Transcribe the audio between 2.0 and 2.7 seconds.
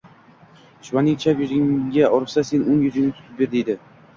ursa, sen...